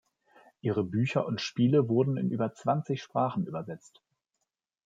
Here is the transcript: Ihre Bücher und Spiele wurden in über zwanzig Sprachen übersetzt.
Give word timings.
Ihre 0.61 0.83
Bücher 0.83 1.27
und 1.27 1.41
Spiele 1.41 1.87
wurden 1.87 2.17
in 2.17 2.31
über 2.31 2.53
zwanzig 2.55 3.03
Sprachen 3.03 3.45
übersetzt. 3.45 4.01